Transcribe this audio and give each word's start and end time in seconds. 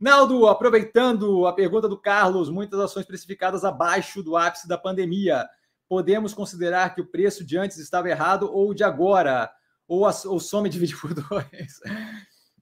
Naldo, 0.00 0.46
aproveitando 0.46 1.44
a 1.44 1.52
pergunta 1.52 1.88
do 1.88 1.98
Carlos, 1.98 2.48
muitas 2.48 2.78
ações 2.78 3.04
precificadas 3.04 3.64
abaixo 3.64 4.22
do 4.22 4.36
ápice 4.36 4.68
da 4.68 4.78
pandemia. 4.78 5.44
Podemos 5.88 6.32
considerar 6.32 6.94
que 6.94 7.00
o 7.00 7.06
preço 7.06 7.44
de 7.44 7.58
antes 7.58 7.78
estava 7.78 8.08
errado 8.08 8.48
ou 8.52 8.72
de 8.72 8.84
agora? 8.84 9.50
Ou, 9.88 10.06
a, 10.06 10.12
ou 10.26 10.38
some 10.38 10.68
dividir 10.68 11.00
por 11.00 11.12
dois? 11.14 11.80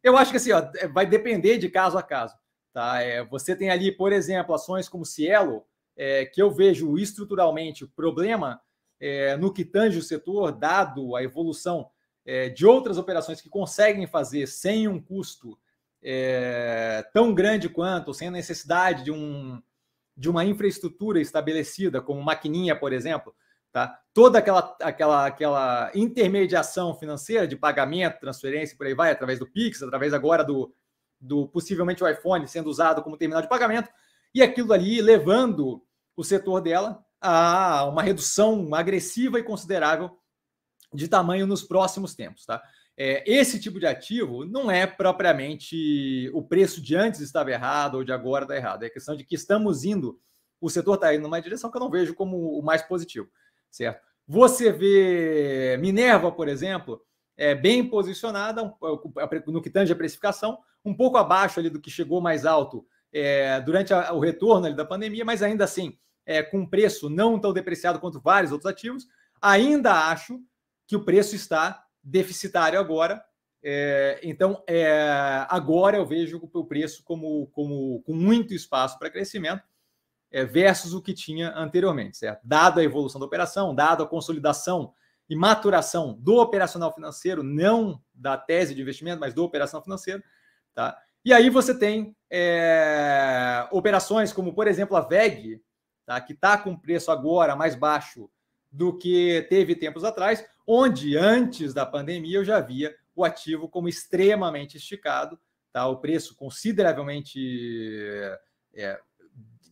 Eu 0.02 0.16
acho 0.16 0.30
que 0.30 0.38
assim, 0.38 0.52
ó, 0.52 0.62
vai 0.94 1.04
depender 1.04 1.58
de 1.58 1.68
caso 1.68 1.98
a 1.98 2.02
caso. 2.02 2.34
Tá? 2.72 3.02
É, 3.02 3.22
você 3.26 3.54
tem 3.54 3.68
ali, 3.68 3.92
por 3.92 4.14
exemplo, 4.14 4.54
ações 4.54 4.88
como 4.88 5.04
Cielo, 5.04 5.62
é, 5.94 6.24
que 6.24 6.40
eu 6.40 6.50
vejo 6.50 6.96
estruturalmente 6.96 7.84
o 7.84 7.88
problema 7.88 8.60
é, 8.98 9.36
no 9.36 9.52
que 9.52 9.64
tange 9.64 9.98
o 9.98 10.02
setor, 10.02 10.52
dado 10.52 11.14
a 11.14 11.22
evolução 11.22 11.90
é, 12.24 12.48
de 12.48 12.64
outras 12.64 12.96
operações 12.96 13.42
que 13.42 13.50
conseguem 13.50 14.06
fazer 14.06 14.46
sem 14.46 14.88
um 14.88 14.98
custo 14.98 15.58
é, 16.08 17.04
tão 17.12 17.34
grande 17.34 17.68
quanto, 17.68 18.14
sem 18.14 18.28
a 18.28 18.30
necessidade 18.30 19.02
de, 19.02 19.10
um, 19.10 19.60
de 20.16 20.30
uma 20.30 20.44
infraestrutura 20.44 21.20
estabelecida, 21.20 22.00
como 22.00 22.22
maquininha, 22.22 22.76
por 22.76 22.92
exemplo, 22.92 23.34
tá? 23.72 23.98
toda 24.14 24.38
aquela, 24.38 24.76
aquela, 24.80 25.26
aquela 25.26 25.90
intermediação 25.96 26.94
financeira 26.94 27.48
de 27.48 27.56
pagamento, 27.56 28.20
transferência, 28.20 28.76
por 28.76 28.86
aí 28.86 28.94
vai, 28.94 29.10
através 29.10 29.40
do 29.40 29.50
Pix, 29.50 29.82
através 29.82 30.14
agora 30.14 30.44
do, 30.44 30.72
do 31.20 31.48
possivelmente 31.48 32.04
o 32.04 32.08
iPhone 32.08 32.46
sendo 32.46 32.70
usado 32.70 33.02
como 33.02 33.16
terminal 33.16 33.42
de 33.42 33.48
pagamento, 33.48 33.90
e 34.32 34.44
aquilo 34.44 34.72
ali 34.72 35.00
levando 35.00 35.82
o 36.16 36.22
setor 36.22 36.60
dela 36.60 37.04
a 37.20 37.84
uma 37.86 38.02
redução 38.02 38.72
agressiva 38.76 39.40
e 39.40 39.42
considerável 39.42 40.16
de 40.94 41.08
tamanho 41.08 41.48
nos 41.48 41.64
próximos 41.64 42.14
tempos. 42.14 42.46
Tá? 42.46 42.62
É, 42.96 43.22
esse 43.30 43.60
tipo 43.60 43.78
de 43.78 43.86
ativo 43.86 44.44
não 44.46 44.70
é 44.70 44.86
propriamente 44.86 46.30
o 46.32 46.42
preço 46.42 46.80
de 46.80 46.96
antes 46.96 47.20
estava 47.20 47.50
errado 47.50 47.96
ou 47.96 48.04
de 48.04 48.12
agora 48.12 48.44
está 48.44 48.56
errado. 48.56 48.84
É 48.84 48.90
questão 48.90 49.14
de 49.14 49.24
que 49.24 49.34
estamos 49.34 49.84
indo, 49.84 50.18
o 50.60 50.70
setor 50.70 50.94
está 50.94 51.14
indo 51.14 51.22
numa 51.22 51.40
direção 51.40 51.70
que 51.70 51.76
eu 51.76 51.80
não 51.80 51.90
vejo 51.90 52.14
como 52.14 52.58
o 52.58 52.62
mais 52.62 52.82
positivo, 52.82 53.28
certo? 53.70 54.00
Você 54.26 54.72
vê 54.72 55.76
Minerva, 55.78 56.32
por 56.32 56.48
exemplo, 56.48 57.00
é 57.36 57.54
bem 57.54 57.88
posicionada 57.88 58.74
no 59.46 59.62
que 59.62 59.70
tange 59.70 59.92
a 59.92 59.96
precificação, 59.96 60.58
um 60.84 60.94
pouco 60.94 61.18
abaixo 61.18 61.60
ali 61.60 61.68
do 61.68 61.80
que 61.80 61.90
chegou 61.90 62.20
mais 62.20 62.46
alto 62.46 62.86
é, 63.12 63.60
durante 63.60 63.92
a, 63.92 64.12
o 64.12 64.20
retorno 64.20 64.74
da 64.74 64.84
pandemia, 64.84 65.24
mas 65.24 65.42
ainda 65.42 65.64
assim 65.64 65.98
é, 66.24 66.42
com 66.42 66.66
preço 66.66 67.08
não 67.08 67.38
tão 67.38 67.52
depreciado 67.52 68.00
quanto 68.00 68.20
vários 68.20 68.52
outros 68.52 68.70
ativos. 68.70 69.06
Ainda 69.40 70.08
acho 70.10 70.40
que 70.86 70.96
o 70.96 71.04
preço 71.04 71.36
está 71.36 71.85
deficitário 72.06 72.78
agora. 72.78 73.22
É, 73.62 74.20
então, 74.22 74.62
é, 74.66 75.44
agora 75.48 75.96
eu 75.96 76.06
vejo 76.06 76.40
o 76.52 76.64
preço 76.64 77.02
como, 77.02 77.48
como 77.48 78.02
com 78.02 78.14
muito 78.14 78.54
espaço 78.54 78.98
para 78.98 79.10
crescimento 79.10 79.62
é, 80.30 80.44
versus 80.44 80.94
o 80.94 81.02
que 81.02 81.12
tinha 81.12 81.52
anteriormente, 81.56 82.16
certo? 82.16 82.40
Dado 82.44 82.78
a 82.78 82.84
evolução 82.84 83.18
da 83.18 83.26
operação, 83.26 83.74
dado 83.74 84.02
a 84.04 84.06
consolidação 84.06 84.92
e 85.28 85.34
maturação 85.34 86.16
do 86.20 86.36
operacional 86.36 86.94
financeiro, 86.94 87.42
não 87.42 88.00
da 88.14 88.36
tese 88.36 88.74
de 88.74 88.82
investimento, 88.82 89.18
mas 89.18 89.34
do 89.34 89.42
operacional 89.42 89.82
financeiro, 89.82 90.22
tá? 90.72 90.96
E 91.24 91.32
aí 91.32 91.50
você 91.50 91.76
tem 91.76 92.16
é, 92.30 93.66
operações 93.72 94.32
como, 94.32 94.54
por 94.54 94.68
exemplo, 94.68 94.96
a 94.96 95.00
VEG, 95.00 95.60
tá? 96.04 96.20
que 96.20 96.32
está 96.32 96.56
com 96.56 96.78
preço 96.78 97.10
agora 97.10 97.56
mais 97.56 97.74
baixo 97.74 98.30
do 98.70 98.96
que 98.96 99.44
teve 99.50 99.74
tempos 99.74 100.04
atrás, 100.04 100.44
onde 100.66 101.16
antes 101.16 101.72
da 101.72 101.86
pandemia 101.86 102.38
eu 102.38 102.44
já 102.44 102.60
via 102.60 102.94
o 103.14 103.24
ativo 103.24 103.68
como 103.68 103.88
extremamente 103.88 104.76
esticado, 104.76 105.38
tá? 105.72 105.86
o 105.86 105.98
preço 105.98 106.34
consideravelmente 106.34 108.00
é, 108.74 108.98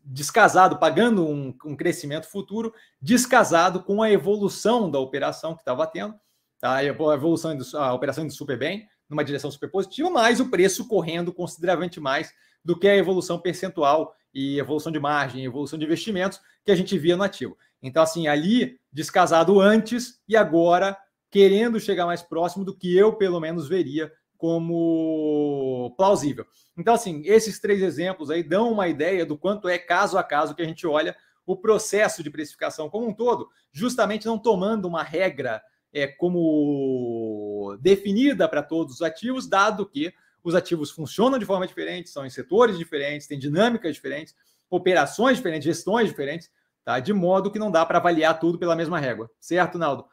descasado, 0.04 0.78
pagando 0.78 1.26
um, 1.26 1.54
um, 1.64 1.76
crescimento 1.76 2.26
futuro, 2.26 2.72
descasado 3.00 3.82
com 3.82 4.02
a 4.02 4.10
evolução 4.10 4.90
da 4.90 4.98
operação 4.98 5.54
que 5.54 5.60
estava 5.60 5.86
tendo, 5.86 6.14
tá? 6.60 6.76
a 6.76 6.84
evolução, 6.84 7.56
a 7.74 7.92
operação 7.92 8.24
indo 8.24 8.32
super 8.32 8.58
bem, 8.58 8.86
numa 9.08 9.24
direção 9.24 9.50
super 9.50 9.70
positiva, 9.70 10.08
mas 10.10 10.40
o 10.40 10.50
preço 10.50 10.88
correndo 10.88 11.32
consideravelmente 11.32 12.00
mais 12.00 12.32
do 12.64 12.78
que 12.78 12.88
a 12.88 12.96
evolução 12.96 13.38
percentual 13.38 14.14
e 14.34 14.58
evolução 14.58 14.90
de 14.90 14.98
margem, 14.98 15.44
evolução 15.44 15.78
de 15.78 15.84
investimentos 15.84 16.40
que 16.64 16.72
a 16.72 16.76
gente 16.76 16.98
via 16.98 17.16
no 17.16 17.22
ativo. 17.22 17.56
Então, 17.82 18.02
assim, 18.02 18.26
ali 18.26 18.78
descasado 18.92 19.60
antes 19.60 20.20
e 20.28 20.36
agora 20.36 20.96
querendo 21.30 21.80
chegar 21.80 22.06
mais 22.06 22.22
próximo 22.22 22.64
do 22.64 22.76
que 22.76 22.96
eu, 22.96 23.14
pelo 23.14 23.40
menos, 23.40 23.68
veria 23.68 24.12
como 24.36 25.94
plausível. 25.96 26.44
Então, 26.76 26.94
assim, 26.94 27.22
esses 27.24 27.60
três 27.60 27.82
exemplos 27.82 28.30
aí 28.30 28.42
dão 28.42 28.70
uma 28.70 28.88
ideia 28.88 29.24
do 29.24 29.38
quanto 29.38 29.68
é 29.68 29.78
caso 29.78 30.18
a 30.18 30.22
caso 30.22 30.54
que 30.54 30.62
a 30.62 30.64
gente 30.64 30.86
olha 30.86 31.16
o 31.46 31.56
processo 31.56 32.22
de 32.22 32.30
precificação 32.30 32.88
como 32.88 33.08
um 33.08 33.12
todo, 33.12 33.48
justamente 33.72 34.26
não 34.26 34.38
tomando 34.38 34.86
uma 34.86 35.02
regra 35.02 35.62
é, 35.92 36.06
como 36.06 37.76
definida 37.80 38.48
para 38.48 38.62
todos 38.62 38.94
os 38.94 39.02
ativos, 39.02 39.48
dado 39.48 39.86
que 39.86 40.12
os 40.44 40.54
ativos 40.54 40.90
funcionam 40.90 41.38
de 41.38 41.46
forma 41.46 41.66
diferente, 41.66 42.10
são 42.10 42.24
em 42.26 42.30
setores 42.30 42.76
diferentes, 42.76 43.26
têm 43.26 43.38
dinâmicas 43.38 43.94
diferentes, 43.94 44.36
operações 44.70 45.38
diferentes, 45.38 45.64
gestões 45.64 46.08
diferentes, 46.08 46.50
tá? 46.84 47.00
De 47.00 47.12
modo 47.12 47.50
que 47.50 47.58
não 47.58 47.70
dá 47.70 47.84
para 47.86 47.98
avaliar 47.98 48.38
tudo 48.38 48.58
pela 48.58 48.76
mesma 48.76 49.00
régua, 49.00 49.30
certo, 49.40 49.78
Naldo? 49.78 50.04